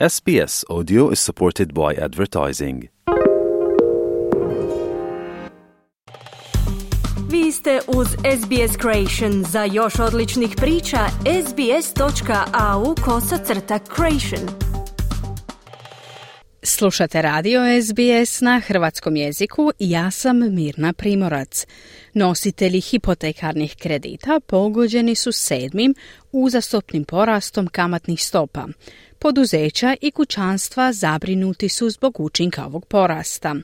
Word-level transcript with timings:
SBS 0.00 0.64
Audio 0.68 1.10
is 1.10 1.20
supported 1.20 1.72
by 1.72 1.94
advertising. 2.04 2.88
Vi 7.30 7.52
ste 7.52 7.80
uz 7.88 8.08
SBS 8.08 8.76
Creation. 8.80 9.44
Za 9.44 9.64
još 9.64 9.98
odličnih 9.98 10.54
priča, 10.56 10.98
sbs.au 11.46 12.94
kosacrta 13.04 13.78
creation. 13.96 14.73
Slušate 16.66 17.22
radio 17.22 17.60
SBS 17.82 18.40
na 18.40 18.60
hrvatskom 18.66 19.16
jeziku 19.16 19.72
i 19.78 19.90
ja 19.90 20.10
sam 20.10 20.54
Mirna 20.54 20.92
Primorac. 20.92 21.66
Nositelji 22.14 22.80
hipotekarnih 22.80 23.76
kredita 23.76 24.40
pogođeni 24.46 25.14
su 25.14 25.32
sedmim 25.32 25.94
uzastopnim 26.32 27.04
porastom 27.04 27.66
kamatnih 27.66 28.22
stopa. 28.22 28.66
Poduzeća 29.18 29.96
i 30.00 30.10
kućanstva 30.10 30.92
zabrinuti 30.92 31.68
su 31.68 31.90
zbog 31.90 32.20
učinka 32.20 32.66
ovog 32.66 32.86
porasta. 32.86 33.54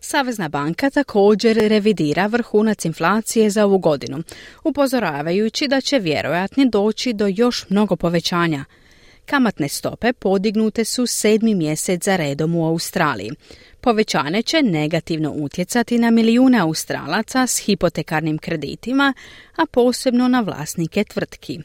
Savezna 0.00 0.48
banka 0.48 0.90
također 0.90 1.56
revidira 1.56 2.26
vrhunac 2.26 2.84
inflacije 2.84 3.50
za 3.50 3.64
ovu 3.64 3.78
godinu, 3.78 4.22
upozoravajući 4.64 5.68
da 5.68 5.80
će 5.80 5.98
vjerojatno 5.98 6.64
doći 6.64 7.12
do 7.12 7.26
još 7.26 7.66
mnogo 7.68 7.96
povećanja. 7.96 8.64
Kamatne 9.30 9.68
stope 9.68 10.12
podignute 10.12 10.84
su 10.84 11.06
sedmi 11.06 11.54
mjesec 11.54 12.04
za 12.04 12.16
redom 12.16 12.54
u 12.54 12.66
Australiji. 12.66 13.30
Povećanje 13.80 14.42
će 14.42 14.62
negativno 14.62 15.32
utjecati 15.32 15.98
na 15.98 16.10
milijune 16.10 16.58
Australaca 16.58 17.46
s 17.46 17.58
hipotekarnim 17.58 18.38
kreditima, 18.38 19.14
a 19.56 19.66
posebno 19.66 20.28
na 20.28 20.40
vlasnike 20.40 21.04
tvrtki. 21.04 21.58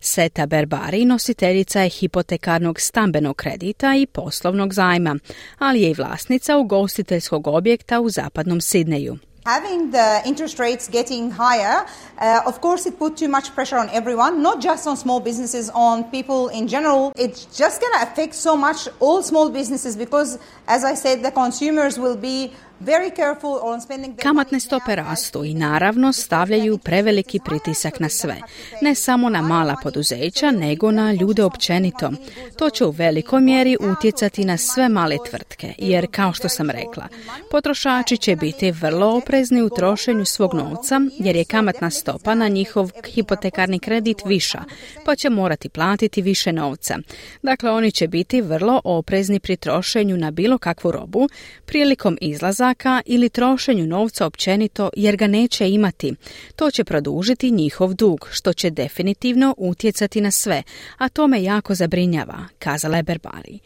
Seta 0.00 0.46
Berbari 0.46 1.04
nositeljica 1.04 1.80
je 1.80 1.88
hipotekarnog 1.88 2.80
stambenog 2.80 3.36
kredita 3.36 3.94
i 3.96 4.06
poslovnog 4.06 4.72
zajma, 4.72 5.16
ali 5.58 5.82
je 5.82 5.90
i 5.90 5.94
vlasnica 5.94 6.56
ugostiteljskog 6.56 7.46
objekta 7.46 8.00
u 8.00 8.10
zapadnom 8.10 8.60
Sidneju. 8.60 9.18
Having 9.46 9.90
the 9.90 10.22
interest 10.24 10.58
rates 10.58 10.88
getting 10.88 11.30
higher, 11.30 11.84
uh, 12.16 12.40
of 12.46 12.62
course, 12.62 12.86
it 12.86 12.98
put 12.98 13.18
too 13.18 13.28
much 13.28 13.54
pressure 13.54 13.76
on 13.76 13.90
everyone, 13.90 14.42
not 14.42 14.62
just 14.62 14.86
on 14.86 14.96
small 14.96 15.20
businesses, 15.20 15.68
on 15.74 16.04
people 16.04 16.48
in 16.48 16.66
general. 16.66 17.12
It's 17.14 17.44
just 17.54 17.82
going 17.82 17.92
to 17.92 18.10
affect 18.10 18.34
so 18.34 18.56
much 18.56 18.88
all 19.00 19.22
small 19.22 19.50
businesses 19.50 19.96
because, 19.96 20.38
as 20.66 20.82
I 20.82 20.94
said, 20.94 21.22
the 21.22 21.30
consumers 21.30 21.98
will 21.98 22.16
be 22.16 22.54
Kamatne 24.22 24.60
stope 24.60 24.96
rastu 24.96 25.44
i 25.44 25.54
naravno 25.54 26.12
stavljaju 26.12 26.78
preveliki 26.78 27.40
pritisak 27.44 28.00
na 28.00 28.08
sve, 28.08 28.36
ne 28.82 28.94
samo 28.94 29.28
na 29.28 29.42
mala 29.42 29.76
poduzeća, 29.82 30.50
nego 30.50 30.90
na 30.90 31.12
ljude 31.12 31.44
općenito. 31.44 32.10
To 32.58 32.70
će 32.70 32.84
u 32.84 32.90
velikoj 32.90 33.40
mjeri 33.40 33.76
utjecati 33.80 34.44
na 34.44 34.56
sve 34.56 34.88
male 34.88 35.16
tvrtke, 35.30 35.74
jer 35.78 36.06
kao 36.10 36.32
što 36.32 36.48
sam 36.48 36.70
rekla, 36.70 37.08
potrošači 37.50 38.16
će 38.16 38.36
biti 38.36 38.70
vrlo 38.70 39.16
oprezni 39.16 39.62
u 39.62 39.70
trošenju 39.70 40.24
svog 40.24 40.54
novca, 40.54 41.00
jer 41.18 41.36
je 41.36 41.44
kamatna 41.44 41.90
stopa 41.90 42.34
na 42.34 42.48
njihov 42.48 42.90
hipotekarni 43.14 43.78
kredit 43.78 44.22
viša, 44.24 44.62
pa 45.04 45.16
će 45.16 45.30
morati 45.30 45.68
platiti 45.68 46.22
više 46.22 46.52
novca. 46.52 46.98
Dakle, 47.42 47.70
oni 47.70 47.92
će 47.92 48.08
biti 48.08 48.40
vrlo 48.40 48.80
oprezni 48.84 49.40
pri 49.40 49.56
trošenju 49.56 50.16
na 50.16 50.30
bilo 50.30 50.58
kakvu 50.58 50.90
robu 50.90 51.28
prilikom 51.66 52.18
izlaza 52.20 52.63
ili 53.06 53.28
trošenju 53.28 53.86
novca 53.86 54.26
općenito 54.26 54.90
jer 54.96 55.16
ga 55.16 55.26
neće 55.26 55.70
imati. 55.70 56.14
To 56.56 56.70
će 56.70 56.84
produžiti 56.84 57.50
njihov 57.50 57.94
dug, 57.94 58.28
što 58.32 58.52
će 58.52 58.70
definitivno 58.70 59.54
utjecati 59.58 60.20
na 60.20 60.30
sve, 60.30 60.62
a 60.98 61.08
to 61.08 61.26
me 61.26 61.42
jako 61.42 61.74
zabrinjava, 61.74 62.38
kazala 62.58 62.96
je 62.96 63.02
Berbari. 63.02 63.58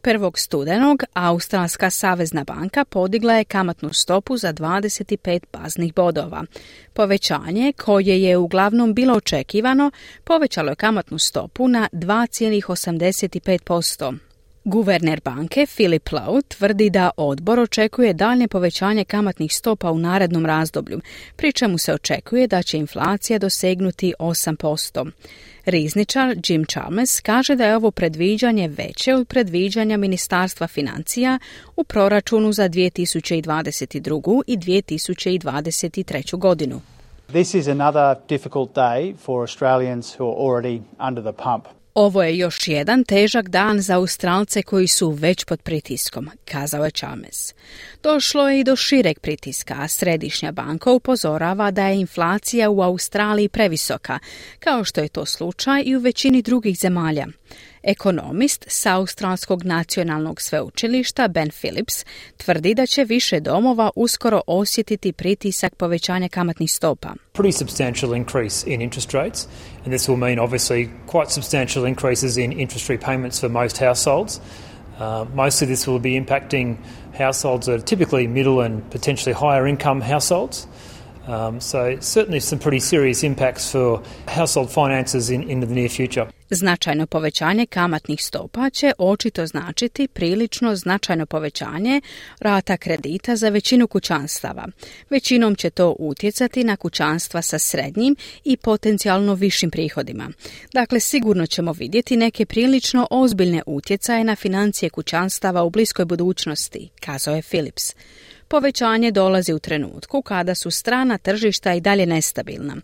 Prvog 0.00 0.38
studenog 0.38 1.02
Australska 1.14 1.90
savezna 1.90 2.44
banka 2.44 2.84
podigla 2.84 3.34
je 3.34 3.44
kamatnu 3.44 3.92
stopu 3.92 4.36
za 4.36 4.52
25 4.52 5.40
baznih 5.52 5.94
bodova. 5.94 6.44
Povećanje, 6.92 7.72
koje 7.72 8.22
je 8.22 8.36
uglavnom 8.36 8.94
bilo 8.94 9.14
očekivano, 9.14 9.90
povećalo 10.24 10.70
je 10.70 10.76
kamatnu 10.76 11.18
stopu 11.18 11.68
na 11.68 11.88
2,85%. 11.92 14.27
Guverner 14.68 15.20
banke 15.24 15.66
Philip 15.66 16.08
Lowe 16.12 16.42
tvrdi 16.48 16.90
da 16.90 17.10
odbor 17.16 17.60
očekuje 17.60 18.12
daljnje 18.12 18.48
povećanje 18.48 19.04
kamatnih 19.04 19.54
stopa 19.54 19.90
u 19.90 19.98
narednom 19.98 20.46
razdoblju, 20.46 21.00
pri 21.36 21.52
čemu 21.52 21.78
se 21.78 21.94
očekuje 21.94 22.46
da 22.46 22.62
će 22.62 22.78
inflacija 22.78 23.38
dosegnuti 23.38 24.14
8%. 24.18 25.10
Rizničar 25.64 26.36
Jim 26.48 26.64
Chalmers 26.64 27.20
kaže 27.20 27.56
da 27.56 27.66
je 27.66 27.76
ovo 27.76 27.90
predviđanje 27.90 28.68
veće 28.68 29.14
od 29.14 29.28
predviđanja 29.28 29.96
Ministarstva 29.96 30.66
financija 30.66 31.38
u 31.76 31.84
proračunu 31.84 32.52
za 32.52 32.68
2022. 32.68 34.42
i 34.46 34.56
2023. 34.56 36.38
godinu. 36.38 36.80
This 37.28 37.54
is 37.54 37.68
another 37.68 38.16
difficult 38.28 38.74
day 38.74 39.16
for 39.16 39.40
Australians 39.40 40.16
who 40.18 40.24
are 40.24 40.36
already 40.40 40.80
under 41.08 41.32
the 41.32 41.42
pump. 41.42 41.77
Ovo 41.98 42.22
je 42.22 42.38
još 42.38 42.68
jedan 42.68 43.04
težak 43.04 43.48
dan 43.48 43.80
za 43.80 43.96
Australce 43.96 44.62
koji 44.62 44.86
su 44.86 45.10
već 45.10 45.44
pod 45.44 45.62
pritiskom, 45.62 46.30
kazao 46.44 46.84
je 46.84 46.90
Chalmers. 46.90 47.54
Došlo 48.02 48.48
je 48.48 48.60
i 48.60 48.64
do 48.64 48.76
šireg 48.76 49.18
pritiska, 49.20 49.74
a 49.78 49.88
Središnja 49.88 50.52
banka 50.52 50.90
upozorava 50.90 51.70
da 51.70 51.86
je 51.86 52.00
inflacija 52.00 52.70
u 52.70 52.82
Australiji 52.82 53.48
previsoka, 53.48 54.18
kao 54.58 54.84
što 54.84 55.00
je 55.00 55.08
to 55.08 55.26
slučaj 55.26 55.82
i 55.86 55.96
u 55.96 56.00
većini 56.00 56.42
drugih 56.42 56.78
zemalja. 56.78 57.26
Ekonomist 57.82 58.64
sa 58.68 58.94
Australskog 58.94 59.64
nacionalnog 59.64 60.40
sveučilišta 60.40 61.28
Ben 61.28 61.50
Phillips 61.50 62.04
tvrdi 62.36 62.74
da 62.74 62.86
će 62.86 63.04
više 63.04 63.40
domova 63.40 63.90
uskoro 63.96 64.40
osjetiti 64.46 65.12
pritisak 65.12 65.74
povećanja 65.74 66.28
kamatnih 66.28 66.72
stopa. 66.72 67.08
Pretty 67.34 67.58
substantial 67.58 68.14
increase 68.14 68.70
in 68.70 68.82
interest 68.82 69.14
rates 69.14 69.46
and 69.84 69.94
this 69.94 70.08
will 70.08 70.18
mean 70.18 70.38
obviously 70.38 70.88
quite 71.06 71.30
substantial 71.30 71.86
increases 71.86 72.36
in 72.36 72.52
interest 72.52 72.88
repayments 72.88 73.40
for 73.40 73.50
most 73.50 73.78
households. 73.80 74.40
Uh, 74.98 75.26
mostly 75.34 75.66
this 75.66 75.86
will 75.86 76.00
be 76.00 76.20
impacting 76.20 76.76
households 77.18 77.66
that 77.66 77.74
are 77.74 77.84
typically 77.84 78.26
middle 78.26 78.60
and 78.64 78.90
potentially 78.90 79.32
higher 79.32 79.68
income 79.68 80.00
households. 80.00 80.66
Značajno 86.50 87.06
povećanje 87.06 87.66
kamatnih 87.66 88.24
stopa 88.24 88.70
će 88.70 88.92
očito 88.98 89.46
značiti 89.46 90.08
prilično 90.08 90.76
značajno 90.76 91.26
povećanje 91.26 92.00
rata 92.40 92.76
kredita 92.76 93.36
za 93.36 93.48
većinu 93.48 93.88
kućanstava. 93.88 94.66
Većinom 95.10 95.54
će 95.54 95.70
to 95.70 95.96
utjecati 95.98 96.64
na 96.64 96.76
kućanstva 96.76 97.42
sa 97.42 97.58
srednjim 97.58 98.16
i 98.44 98.56
potencijalno 98.56 99.34
višim 99.34 99.70
prihodima. 99.70 100.30
Dakle, 100.72 101.00
sigurno 101.00 101.46
ćemo 101.46 101.72
vidjeti 101.72 102.16
neke 102.16 102.46
prilično 102.46 103.06
ozbiljne 103.10 103.62
utjecaje 103.66 104.24
na 104.24 104.36
financije 104.36 104.90
kućanstava 104.90 105.62
u 105.62 105.70
bliskoj 105.70 106.04
budućnosti, 106.04 106.88
kazao 107.00 107.34
je 107.34 107.42
Philips. 107.42 107.94
Povećanje 108.48 109.10
dolazi 109.10 109.52
u 109.52 109.58
trenutku 109.58 110.22
kada 110.22 110.54
su 110.54 110.70
strana 110.70 111.18
tržišta 111.18 111.74
i 111.74 111.80
dalje 111.80 112.06
nestabilna, 112.06 112.76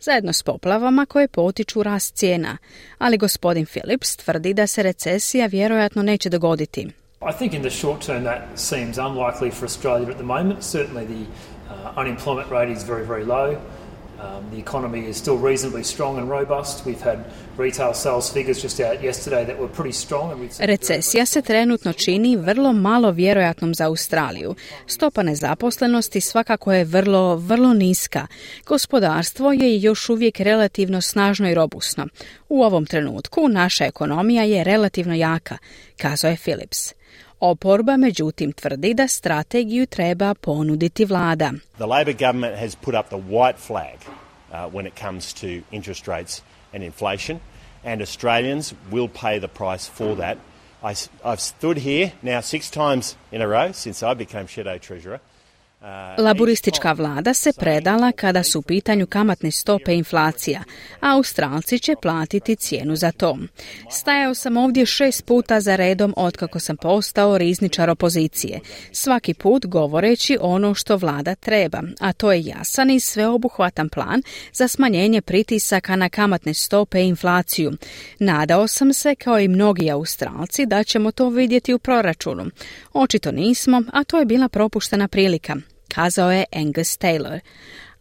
zajedno 0.00 0.32
s 0.32 0.42
poplavama 0.42 1.06
koje 1.06 1.28
potiču 1.28 1.82
rast 1.82 2.14
cijena, 2.14 2.56
ali 2.98 3.18
gospodin 3.18 3.66
Phillips 3.66 4.16
tvrdi 4.16 4.54
da 4.54 4.66
se 4.66 4.82
recesija 4.82 5.46
vjerojatno 5.46 6.02
neće 6.02 6.28
dogoditi. 6.28 6.80
I 7.30 7.32
think 7.38 7.54
in 7.54 7.60
the 7.60 7.70
short 7.70 8.06
term 8.06 8.24
that 8.24 8.40
seems 8.56 8.96
unlikely 8.96 9.52
for 9.52 9.64
Australia 9.64 10.10
at 10.10 10.16
the 10.16 10.26
moment. 10.26 10.58
Certainly 10.62 11.06
the 11.06 11.22
uh, 11.22 12.00
unemployment 12.02 12.50
rate 12.50 12.72
is 12.72 12.84
very, 12.88 13.06
very 13.06 13.24
low. 13.24 13.56
Um, 14.22 14.50
the 14.50 14.58
economy 14.58 15.10
is 15.10 15.16
still 15.16 15.36
reasonably 15.36 15.84
strong 15.84 16.18
and 16.18 16.30
robust. 16.30 16.86
We've 16.86 17.04
had 17.04 17.18
retail 17.58 17.94
sales 17.94 18.32
figures 18.32 18.62
just 18.62 18.80
out 18.80 19.02
yesterday 19.02 19.46
that 19.46 19.58
were 19.58 19.72
pretty 19.74 19.92
strong. 19.92 20.30
And 20.32 20.50
Recesija 20.58 21.26
se 21.26 21.42
trenutno 21.42 21.92
čini 21.92 22.36
vrlo 22.36 22.72
malo 22.72 23.10
vjerojatnom 23.10 23.74
za 23.74 23.86
Australiju. 23.86 24.54
Stopa 24.86 25.22
nezaposlenosti 25.22 26.20
svakako 26.20 26.72
je 26.72 26.84
vrlo, 26.84 27.36
vrlo 27.36 27.74
niska. 27.74 28.26
Gospodarstvo 28.66 29.52
je 29.52 29.80
još 29.80 30.08
uvijek 30.08 30.40
relativno 30.40 31.00
snažno 31.00 31.50
i 31.50 31.54
robusno. 31.54 32.06
U 32.48 32.62
ovom 32.62 32.86
trenutku 32.86 33.48
naša 33.48 33.84
ekonomija 33.84 34.42
je 34.42 34.64
relativno 34.64 35.14
jaka, 35.14 35.58
kazao 35.96 36.30
je 36.30 36.36
Philips. 36.36 37.01
Oporba 37.44 37.96
međutim 37.96 38.52
tvrdi 38.52 38.94
da 38.94 39.08
strategiju 39.08 39.86
treba 39.86 40.34
ponuditi 40.34 41.04
vlada. 41.04 41.52
The 41.76 41.86
Labor 41.86 42.14
government 42.14 42.58
has 42.58 42.76
put 42.76 42.94
up 42.94 43.06
the 43.08 43.16
white 43.16 43.58
flag 43.66 43.98
uh, 43.98 44.74
when 44.74 44.86
it 44.86 45.00
comes 45.00 45.32
to 45.40 45.46
interest 45.76 46.08
rates 46.08 46.42
and 46.72 46.84
inflation 46.84 47.38
and 47.84 48.02
Australians 48.02 48.74
will 48.92 49.08
pay 49.08 49.40
the 49.40 49.48
price 49.48 49.90
for 49.96 50.16
that. 50.16 50.38
I, 50.82 50.94
I've 51.24 51.40
stood 51.40 51.78
here 51.78 52.10
now 52.22 52.40
six 52.40 52.70
times 52.70 53.16
in 53.32 53.42
a 53.42 53.48
row 53.48 53.72
since 53.72 54.06
I 54.06 54.14
became 54.14 54.46
Shadow 54.46 54.78
Treasurer 54.78 55.20
Laboristička 56.18 56.92
vlada 56.92 57.34
se 57.34 57.52
predala 57.52 58.12
kada 58.12 58.42
su 58.42 58.58
u 58.58 58.62
pitanju 58.62 59.06
kamatne 59.06 59.50
stope 59.50 59.94
inflacija, 59.94 60.62
a 61.00 61.16
Australci 61.16 61.78
će 61.78 61.94
platiti 62.02 62.56
cijenu 62.56 62.96
za 62.96 63.12
to. 63.12 63.38
Stajao 63.90 64.34
sam 64.34 64.56
ovdje 64.56 64.86
šest 64.86 65.24
puta 65.24 65.60
za 65.60 65.76
redom 65.76 66.14
otkako 66.16 66.58
sam 66.58 66.76
postao 66.76 67.38
rizničar 67.38 67.90
opozicije, 67.90 68.60
svaki 68.92 69.34
put 69.34 69.66
govoreći 69.66 70.38
ono 70.40 70.74
što 70.74 70.96
vlada 70.96 71.34
treba, 71.34 71.82
a 72.00 72.12
to 72.12 72.32
je 72.32 72.44
jasan 72.44 72.90
i 72.90 73.00
sveobuhvatan 73.00 73.88
plan 73.88 74.22
za 74.52 74.68
smanjenje 74.68 75.20
pritisaka 75.20 75.96
na 75.96 76.08
kamatne 76.08 76.54
stope 76.54 77.00
i 77.00 77.08
inflaciju. 77.08 77.72
Nadao 78.18 78.68
sam 78.68 78.92
se, 78.94 79.14
kao 79.14 79.40
i 79.40 79.48
mnogi 79.48 79.90
Australci, 79.90 80.66
da 80.66 80.84
ćemo 80.84 81.10
to 81.10 81.28
vidjeti 81.28 81.74
u 81.74 81.78
proračunu. 81.78 82.44
Očito 82.92 83.32
nismo, 83.32 83.82
a 83.92 84.04
to 84.04 84.18
je 84.18 84.24
bila 84.24 84.48
propuštena 84.48 85.08
prilika 85.08 85.56
kazao 85.94 86.32
je 86.32 86.44
Angus 86.52 86.98
Taylor. 86.98 87.40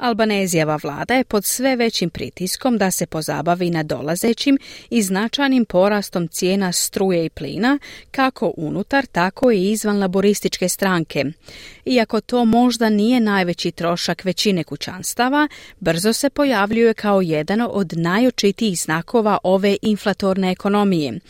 Albanezijeva 0.00 0.78
vlada 0.82 1.14
je 1.14 1.24
pod 1.24 1.44
sve 1.44 1.76
većim 1.76 2.10
pritiskom 2.10 2.78
da 2.78 2.90
se 2.90 3.06
pozabavi 3.06 3.70
na 3.70 3.82
dolazećim 3.82 4.58
i 4.90 5.02
značajnim 5.02 5.64
porastom 5.64 6.28
cijena 6.28 6.72
struje 6.72 7.24
i 7.24 7.30
plina, 7.30 7.78
kako 8.10 8.52
unutar, 8.56 9.06
tako 9.06 9.50
i 9.50 9.70
izvan 9.70 9.98
laborističke 9.98 10.68
stranke. 10.68 11.24
Iako 11.84 12.20
to 12.20 12.44
možda 12.44 12.88
nije 12.88 13.20
najveći 13.20 13.70
trošak 13.70 14.24
većine 14.24 14.64
kućanstava, 14.64 15.48
brzo 15.80 16.12
se 16.12 16.30
pojavljuje 16.30 16.94
kao 16.94 17.20
jedan 17.20 17.60
od 17.70 17.92
najočitijih 17.96 18.80
znakova 18.80 19.38
ove 19.42 19.76
inflatorne 19.82 20.50
ekonomije 20.50 21.20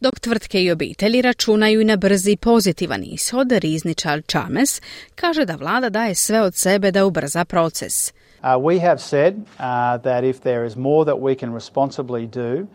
dok 0.00 0.20
tvrtke 0.20 0.62
i 0.62 0.70
obitelji 0.70 1.22
računaju 1.22 1.80
i 1.80 1.84
na 1.84 1.96
brzi 1.96 2.36
pozitivan 2.36 3.02
ishod, 3.04 3.52
rizničar 3.52 4.22
Chalmers 4.30 4.80
kaže 5.14 5.44
da 5.44 5.56
vlada 5.56 5.88
daje 5.88 6.14
sve 6.14 6.40
od 6.40 6.54
sebe 6.54 6.90
da 6.90 7.06
ubrza 7.06 7.44
proces. 7.44 8.12
Uh, 8.42 8.48
we 8.62 8.80
have 8.80 8.98
said 8.98 9.34
uh, 9.34 10.02
that 10.02 10.24
if 10.24 10.40
there 10.40 10.66
is 10.66 10.76
more 10.76 11.04
that 11.04 11.20
we 11.22 11.38
can 11.38 11.54
responsibly 11.54 12.26
do, 12.26 12.66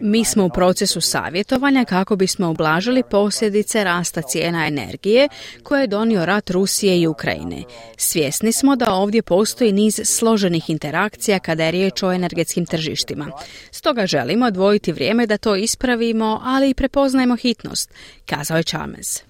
mi 0.00 0.24
smo 0.24 0.44
u 0.44 0.48
procesu 0.48 1.00
savjetovanja 1.00 1.84
kako 1.84 2.16
bismo 2.16 2.50
ublažili 2.50 3.02
posljedice 3.10 3.84
rasta 3.84 4.22
cijena 4.22 4.66
energije 4.66 5.28
koje 5.62 5.80
je 5.80 5.86
donio 5.86 6.24
rat 6.24 6.50
Rusije 6.50 7.00
i 7.00 7.06
Ukrajine. 7.06 7.62
Svjesni 7.96 8.52
smo 8.52 8.76
da 8.76 8.92
ovdje 8.94 9.22
postoji 9.22 9.72
niz 9.72 10.00
složenih 10.04 10.70
interakcija 10.70 11.38
kada 11.38 11.64
je 11.64 11.70
riječ 11.70 12.02
o 12.02 12.12
energetskim 12.12 12.66
tržištima. 12.66 13.26
Stoga 13.70 14.06
želimo 14.06 14.46
odvojiti 14.46 14.92
vrijeme 14.92 15.26
da 15.26 15.38
to 15.38 15.56
ispravimo, 15.56 16.40
ali 16.44 16.70
i 16.70 16.74
prepoznajemo 16.74 17.36
hitnost, 17.36 17.90
kazao 18.26 18.56
je 18.56 18.62
Chalmers. 18.62 19.29